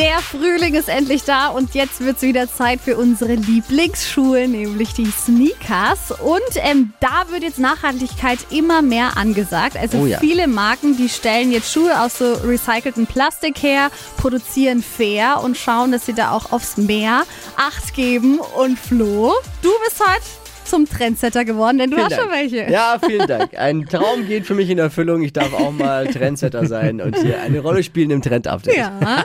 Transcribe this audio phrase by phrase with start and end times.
[0.00, 4.94] Der Frühling ist endlich da und jetzt wird es wieder Zeit für unsere Lieblingsschuhe, nämlich
[4.94, 6.10] die Sneakers.
[6.12, 9.76] Und ähm, da wird jetzt Nachhaltigkeit immer mehr angesagt.
[9.76, 10.18] Also Oh ja.
[10.18, 15.92] viele Marken, die stellen jetzt Schuhe aus so recyceltem Plastik her, produzieren fair und schauen,
[15.92, 17.24] dass sie da auch aufs Meer
[17.58, 18.38] Acht geben.
[18.56, 20.22] Und Flo, du bist heute
[20.64, 22.40] zum Trendsetter geworden, denn du Vielen hast schon Dank.
[22.40, 22.70] welche.
[22.72, 23.58] Ja, vielen Dank.
[23.58, 25.20] Ein Traum geht für mich in Erfüllung.
[25.22, 28.76] Ich darf auch mal Trendsetter sein und hier eine Rolle spielen im Trend-Update.
[28.76, 29.24] Ja.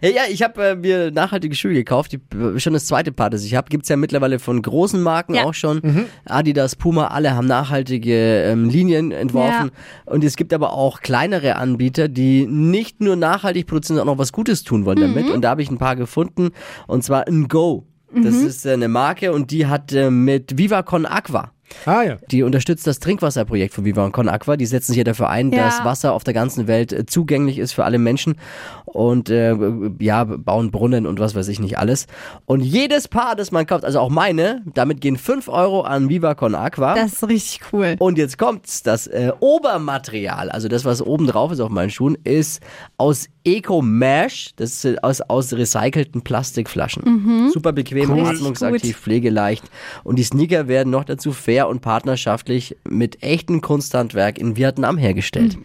[0.00, 2.12] Hey, ja, ich habe äh, mir nachhaltige Schuhe gekauft.
[2.12, 3.68] Die, äh, schon das zweite Paar, das ich habe.
[3.68, 5.44] Gibt's ja mittlerweile von großen Marken Ja.
[5.44, 6.06] auch schon.
[6.24, 9.70] Adidas, Puma, alle haben nachhaltige ähm, Linien entworfen.
[10.06, 14.22] Und es gibt aber auch kleinere Anbieter, die nicht nur nachhaltig produzieren, sondern auch noch
[14.22, 15.30] was Gutes tun wollen damit.
[15.30, 16.50] Und da habe ich ein paar gefunden.
[16.86, 17.86] Und zwar ein Go.
[18.14, 21.50] Das ist äh, eine Marke und die hat äh, mit Viva Con Aqua.
[21.86, 22.16] Ah ja.
[22.30, 24.56] Die unterstützt das Trinkwasserprojekt von Viva Con Aqua.
[24.56, 25.64] Die setzen sich ja dafür ein, Ja.
[25.64, 28.36] dass Wasser auf der ganzen Welt äh, zugänglich ist für alle Menschen
[28.84, 29.56] und äh,
[29.98, 32.06] ja, bauen Brunnen und was weiß ich nicht alles.
[32.46, 36.34] Und jedes Paar, das man kauft, also auch meine, damit gehen 5 Euro an Viva
[36.34, 36.94] Con Aqua.
[36.94, 37.96] Das ist richtig cool.
[37.98, 42.16] und jetzt kommt's, das äh, Obermaterial, also das, was oben drauf ist auf meinen Schuhen,
[42.24, 42.62] ist
[42.98, 47.50] aus Eco Mesh, das ist aus, aus recycelten Plastikflaschen.
[47.52, 48.26] Super bequem, Cool.
[48.26, 49.64] atmungsaktiv, pflegeleicht.
[50.02, 55.58] Und die Sneaker werden noch dazu fair und partnerschaftlich mit echtem Kunsthandwerk in Vietnam hergestellt.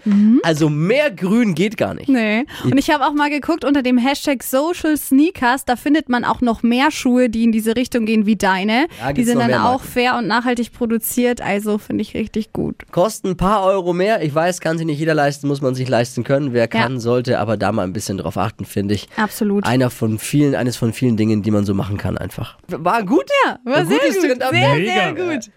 [0.43, 2.09] Also mehr grün geht gar nicht.
[2.09, 2.45] Nee.
[2.65, 6.41] Und ich habe auch mal geguckt unter dem Hashtag Social Sneakers, da findet man auch
[6.41, 8.87] noch mehr Schuhe, die in diese Richtung gehen wie deine.
[8.99, 12.75] Ja, die sind dann auch fair und nachhaltig produziert, also finde ich richtig gut.
[12.91, 14.21] Kosten ein paar Euro mehr.
[14.21, 16.51] Ich weiß, kann sich nicht jeder leisten, muss man sich leisten können.
[16.51, 19.07] Wer kann, sollte aber da mal ein bisschen drauf achten, finde ich.
[19.17, 19.65] Absolut.
[19.65, 22.57] Einer von vielen, eines von vielen Dingen, die man so machen kann einfach.
[22.67, 23.29] War gut?
[23.45, 24.43] ja, war Ein sehr gut.
[24.51, 25.51] Sehr, sehr gut.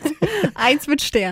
[0.54, 1.24] Eins mit Stern.